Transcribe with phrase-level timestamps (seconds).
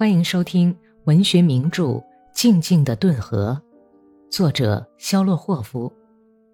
[0.00, 0.74] 欢迎收听
[1.04, 1.84] 文学名著
[2.32, 3.60] 《静静的顿河》，
[4.34, 5.92] 作者肖洛霍夫，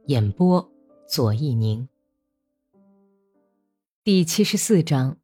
[0.06, 0.68] 演播
[1.06, 1.88] 左一宁。
[4.02, 5.16] 第七十四章，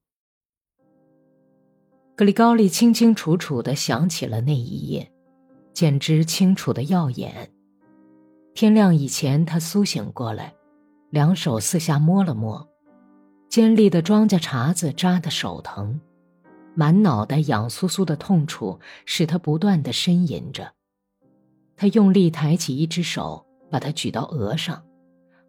[2.15, 5.11] 格里高利清清楚楚的想起了那一夜，
[5.73, 7.51] 简直清楚的耀眼。
[8.55, 10.55] 天亮以前，他苏醒过来，
[11.11, 12.69] 两手四下摸了摸，
[13.49, 16.01] 尖利的庄稼茬子扎得手疼。
[16.75, 20.73] 满脑袋痒酥酥的痛楚使他不断的呻吟着。
[21.77, 24.85] 他用力抬起一只手，把它举到额上，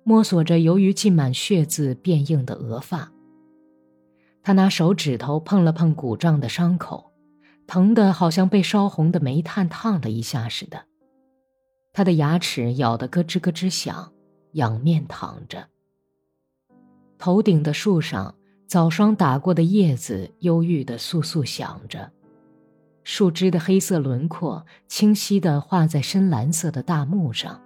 [0.03, 3.11] 摸索着由于浸满血渍变硬的额发。
[4.41, 7.11] 他拿手指头碰了碰鼓胀的伤口，
[7.67, 10.85] 疼得好像被烧红的煤炭烫了一下似的。
[11.93, 14.11] 他的牙齿咬得咯吱咯吱响，
[14.53, 15.67] 仰面躺着。
[17.17, 18.35] 头顶的树上。
[18.73, 22.11] 早霜打过的叶子忧郁的簌簌响着，
[23.03, 27.61] 树枝的黑色轮廓清晰的画在深蓝色的大幕上，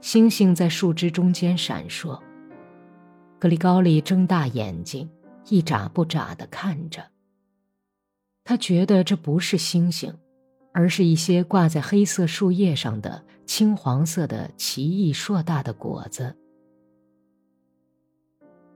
[0.00, 2.16] 星星在树枝中间闪烁。
[3.40, 5.10] 格里高利睁大眼睛，
[5.48, 7.02] 一眨不眨地看着。
[8.44, 10.16] 他觉得这不是星星，
[10.72, 16.36] 而是一些挂在黑色树叶上的青黄色的奇异硕大的果子。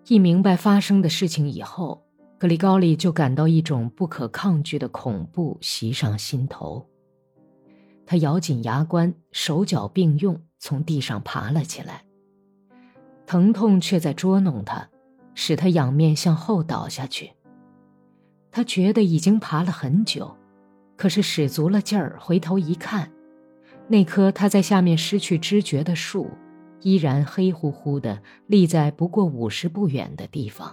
[0.06, 2.04] 一明白发生的事情以后，
[2.38, 6.86] 格里高利就感到一种不可抗拒的恐怖袭上心头。
[8.04, 12.04] 他咬紧牙关，手脚并用从地上爬了起来。
[13.24, 14.86] 疼痛却在捉弄他，
[15.34, 17.32] 使他仰面向后倒下去。
[18.50, 20.36] 他觉得已经爬了很久，
[20.96, 23.10] 可是使足了劲儿，回头一看，
[23.88, 26.30] 那棵他在下面失去知觉的树。
[26.84, 30.72] 依然黑乎乎的立在不过五十步远的地方。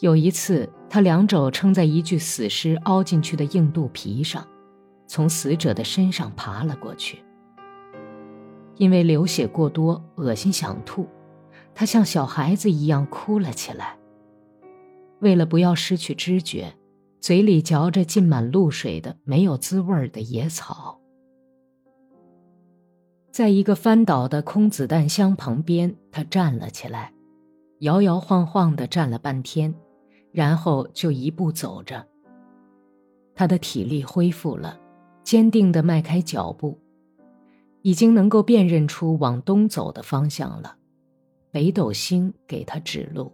[0.00, 4.46] 有一次，他两肘撑在一具死尸凹进去的硬肚皮上，
[5.06, 7.22] 从死者的身上爬了过去。
[8.76, 11.06] 因为流血过多，恶心想吐，
[11.74, 13.98] 他像小孩子一样哭了起来。
[15.20, 16.72] 为了不要失去知觉，
[17.20, 20.97] 嘴里嚼着浸满露水的没有滋味的野草。
[23.38, 27.12] 在一个翻倒的空子弹箱旁边，他站了起来，
[27.78, 29.72] 摇摇晃晃地站了半天，
[30.32, 32.04] 然后就一步走着。
[33.36, 34.76] 他的体力恢复了，
[35.22, 36.76] 坚定地迈开脚步，
[37.82, 40.74] 已经能够辨认出往东走的方向了。
[41.52, 43.32] 北斗星给他指路。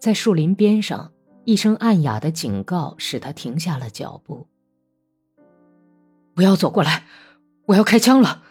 [0.00, 1.12] 在树林边上，
[1.44, 4.48] 一声暗哑的警告使他停下了脚步。
[6.34, 7.04] 不要走过来。
[7.66, 8.42] 我要开枪了，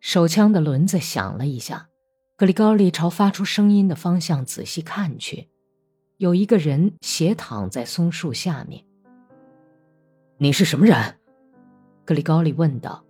[0.00, 1.90] 手枪的轮子响了一下，
[2.36, 5.48] 格里高利朝发出声音的方向仔细看去，
[6.16, 8.84] 有一个人斜躺在松树下面。
[10.38, 11.18] 你是什么人？
[12.04, 13.04] 格里高利问道，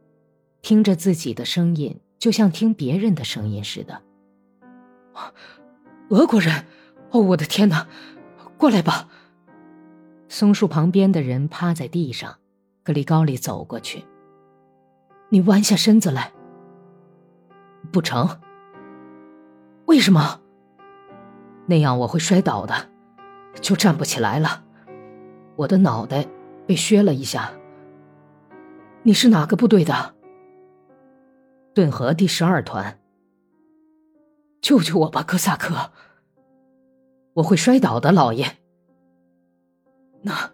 [0.61, 4.03] 听着自己的声音，就像听别人的声音似的。
[6.11, 6.67] 俄国人！
[7.11, 7.89] 哦，我的天哪！
[8.59, 9.09] 过来吧。
[10.29, 12.39] 松树旁边的人趴在地上，
[12.85, 14.05] 格里高利走过去。
[15.29, 16.33] 你弯下身子来。
[17.93, 18.41] 不成。
[19.87, 20.41] 为什么？
[21.67, 22.75] 那样我会摔倒的，
[23.61, 24.65] 就站不起来了。
[25.57, 26.27] 我的脑袋
[26.67, 27.53] 被削了一下。
[29.03, 30.15] 你是哪个部队的？
[31.75, 32.99] 顿河第十二团。
[34.61, 35.93] 救救我吧，哥萨克！
[37.35, 38.57] 我会摔倒的，老爷。
[40.23, 40.51] 那，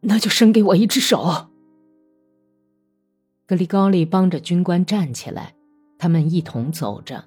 [0.00, 1.50] 那就伸给我一只手。
[3.46, 5.54] 格里高利帮着军官站起来，
[5.98, 7.22] 他们一同走着，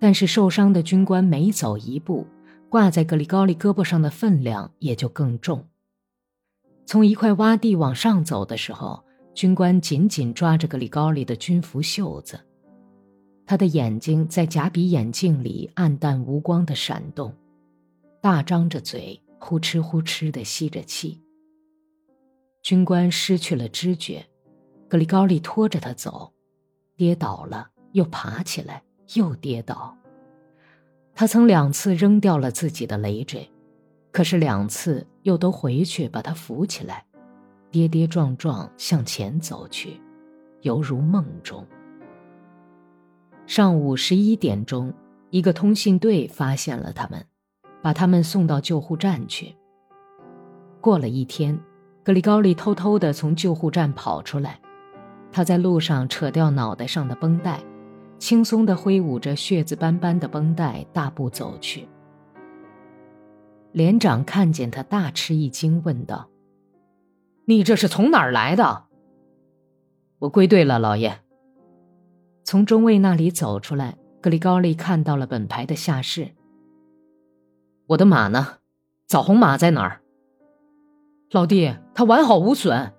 [0.00, 2.26] 但是受伤的军官每走一步，
[2.68, 5.64] 挂在格里高利胳膊上的分量也就更重。
[6.86, 12.40] 从一块洼地往上走的时候，军官紧紧抓着格里高利的军服袖子，
[13.46, 17.32] 他的眼睛在假比眼镜里暗淡无光的闪动，
[18.20, 21.20] 大张着嘴，呼哧呼哧的吸着气。
[22.60, 24.26] 军官失去了知觉。
[24.88, 26.32] 格里高利拖着他走，
[26.96, 28.82] 跌倒了，又爬起来，
[29.14, 29.94] 又跌倒。
[31.14, 33.50] 他曾两次扔掉了自己的累赘，
[34.10, 37.04] 可是两次又都回去把他扶起来，
[37.70, 40.00] 跌跌撞撞向前走去，
[40.62, 41.66] 犹如梦中。
[43.46, 44.94] 上午十一点钟，
[45.28, 47.22] 一个通信队发现了他们，
[47.82, 49.54] 把他们送到救护站去。
[50.80, 51.58] 过了一天，
[52.02, 54.58] 格里高利偷偷地从救护站跑出来。
[55.38, 57.62] 他在路上扯掉脑袋上的绷带，
[58.18, 61.86] 轻松地挥舞着血渍斑斑的绷带，大步走去。
[63.70, 66.28] 连长看见他，大吃一惊，问道
[67.46, 68.86] ：“你这是从哪儿来的
[70.18, 71.20] ？”“我归队了，老爷。”
[72.42, 76.30] 从中尉那里走出来，格里高利看到了本排的下士。
[77.86, 78.56] “我的马呢？
[79.06, 80.00] 枣红马在哪儿
[81.30, 82.92] ？”“老弟，他完好无损。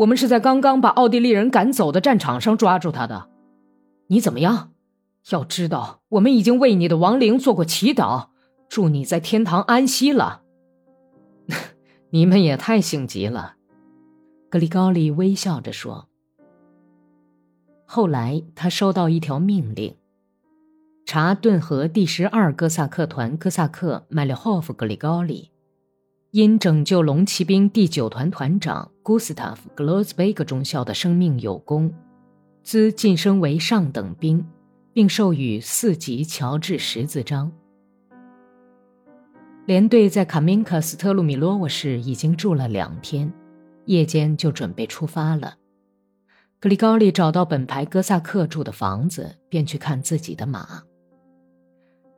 [0.00, 3.28] 我们是在刚刚把奥地利人赶走的战场上抓住他的。
[4.06, 4.72] 你怎么样？
[5.30, 8.28] 要知道，我们已经为你的亡灵做过祈祷。”
[8.70, 10.42] 祝你在天堂安息了。
[12.10, 13.56] 你们也太性急了，
[14.48, 16.06] 格里高利微笑着说。
[17.84, 19.96] 后来他收到一条命令：
[21.04, 25.50] 查顿河第十二哥萨克团哥萨克麦列霍夫·格里高利，
[26.32, 31.92] 因拯救龙骑兵第九团团长古斯塔夫·格罗斯贝格中校的生命有功，
[32.62, 34.46] 兹晋升为上等兵，
[34.92, 37.50] 并授予四级乔治十字章。
[39.66, 43.32] 连队在卡明卡斯特鲁米洛沃市已经住了两天，
[43.86, 45.56] 夜间就准备出发了。
[46.60, 50.84] 格里高利找到本排哥萨克住的房子，便去看自己的马。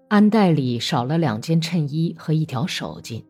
[0.09, 3.25] 鞍袋里少了两件衬衣和一条手巾。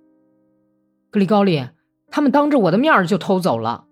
[1.12, 1.68] 格里高利，
[2.10, 3.84] 他们当着我的面就偷走了。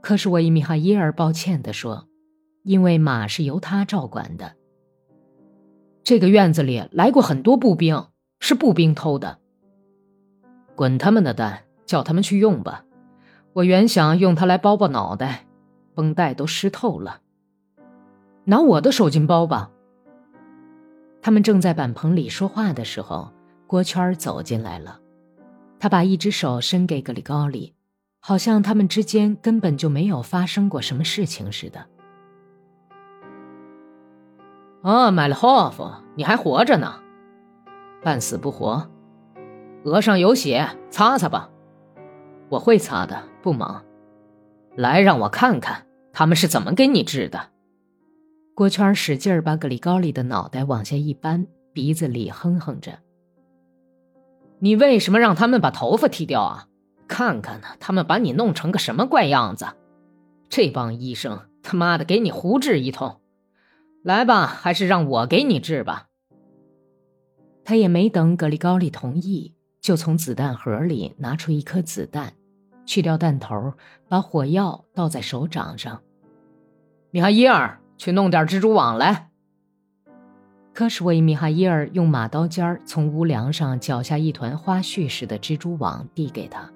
[0.00, 2.08] 可是我伊米哈伊尔抱歉地说
[2.64, 4.56] ：“因为马是由他照管的。
[6.02, 8.06] 这个院子里来过很多步兵，
[8.40, 9.38] 是步兵偷的。”
[10.74, 11.60] 滚他们的蛋！
[11.86, 12.84] 叫他们去用吧。
[13.52, 15.46] 我原想用它来包包脑袋，
[15.94, 17.20] 绷带都湿透了。
[18.44, 19.70] 拿我的手巾包吧。
[21.20, 23.30] 他们正在板棚里说话的时候，
[23.66, 25.01] 郭圈走进来了。
[25.82, 27.74] 他把一只手伸给格里高里，
[28.20, 31.84] 好像他们之间根本就没有发生过什么事情似的。
[34.82, 37.00] 啊，买了霍夫，你还活着呢，
[38.00, 38.88] 半死不活。
[39.82, 41.50] 额上有血，擦擦吧。
[42.48, 43.84] 我会擦的，不忙。
[44.76, 47.50] 来，让我看看他们是怎么给你治的。
[48.54, 53.00] 郭圈使劲儿把格里高利的脑袋往下一扳，鼻子里哼哼着
[54.64, 56.68] ：“你为什么让他们把头发剃掉啊？
[57.08, 59.66] 看看呢，他们把你弄成个什么怪样子？
[60.48, 63.20] 这帮医生他妈的给你胡治一通。
[64.04, 66.06] 来吧，还是让我给你治吧。”
[67.66, 69.56] 他也没等格里高利同意。
[69.80, 72.34] 就从子弹盒里拿出一颗子弹，
[72.86, 73.72] 去掉弹头，
[74.08, 76.02] 把火药倒在手掌上。
[77.10, 79.31] 米哈伊尔，去弄点蜘蛛网来。
[80.74, 86.70] 科什维米哈伊尔用马刀尖儿从屋梁上绞下一团花絮似的蜘蛛网，递给他。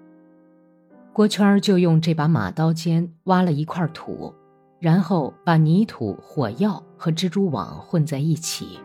[1.15, 4.35] 郭圈儿就用这把马刀尖挖了一块土，
[4.79, 8.79] 然后把泥土、火药和蜘蛛网混在一起，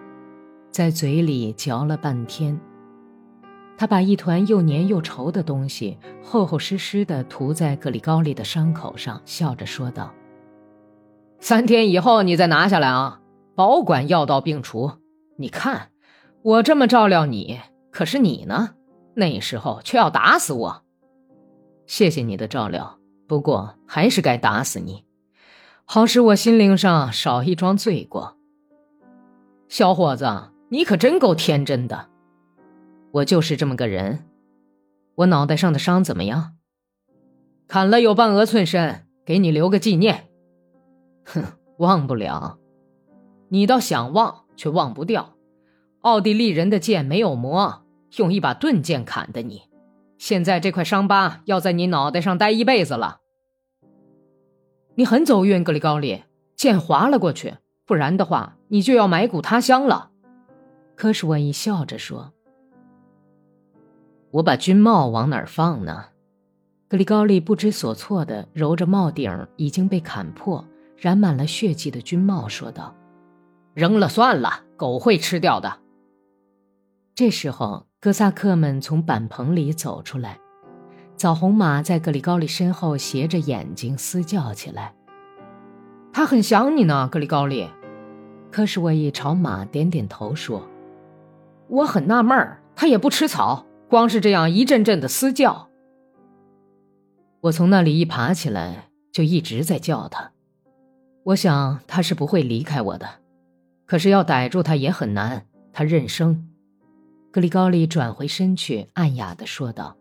[0.69, 2.57] 在嘴里嚼了半天。
[3.77, 10.13] 他把一团又黏又稠的东西厚厚实实地涂在格里高利的伤口上，笑着说道
[11.41, 13.19] ：“三天以后你再拿下来啊，
[13.55, 14.89] 保管药到病除。
[15.37, 15.91] 你看，
[16.41, 17.59] 我这么照料你，
[17.91, 18.75] 可是你呢？
[19.15, 20.83] 那时候却要打死我。
[21.85, 25.05] 谢谢你的照料，不过还是该打死你，
[25.83, 28.37] 好使我心灵上少一桩罪过。
[29.67, 32.09] 小伙子，你可真够天真的。”
[33.11, 34.25] 我就是这么个人，
[35.15, 36.53] 我脑袋上的伤怎么样？
[37.67, 40.29] 砍了有半额寸深，给你留个纪念。
[41.25, 41.43] 哼，
[41.77, 42.57] 忘不了。
[43.49, 45.33] 你倒想忘，却忘不掉。
[46.01, 47.83] 奥地利人的剑没有磨，
[48.17, 49.63] 用一把钝剑砍的你。
[50.19, 53.21] 现在这块伤疤要在你脑袋上待一辈子了。
[54.93, 56.25] 你很走运，格里高利，
[56.55, 57.55] 剑划了过去，
[57.87, 60.11] 不然的话，你就要埋骨他乡了。
[60.95, 62.31] 科什文一笑着说。
[64.29, 66.05] 我把军帽往哪儿放呢？
[66.87, 70.63] 格里高利不知所措地揉着帽顶已经被砍破、
[70.97, 72.95] 染满了血迹的军帽，说道
[73.73, 75.79] ：“扔了算了，狗会吃掉的。”
[77.15, 80.39] 这时候，哥萨克们从板棚里走出来，
[81.15, 84.95] 枣红马在格里高利身后斜着眼睛嘶叫起来
[86.13, 87.67] ：“他很想你呢，格里高利。”
[88.51, 90.67] 科什沃伊朝马点点头说
[91.69, 95.67] ：“我很纳闷儿，他也不吃草。”光是这样一阵阵的嘶叫，
[97.41, 100.31] 我从那里一爬起来就一直在叫他。
[101.25, 103.05] 我想他是不会离开我的，
[103.91, 105.45] 可是要逮住他也很难。
[105.73, 106.47] 他认生。
[107.29, 109.97] 格里高利转回身去，暗哑的说道：“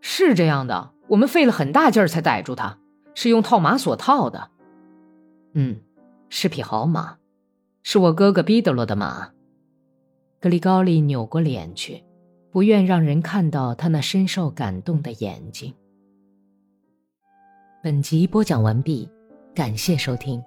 [0.00, 2.78] 是这样的，我们费了很大劲儿才逮住他，
[3.14, 4.50] 是用套马索套的。
[5.52, 5.78] 嗯，
[6.30, 7.18] 是匹好马，
[7.82, 9.28] 是我哥哥毕德罗的马。”
[10.40, 12.02] 格里高利扭过脸去。
[12.50, 15.74] 不愿让人看到他那深受感动的眼睛。
[17.82, 19.06] 本集播讲完毕，
[19.54, 20.42] 感谢收听。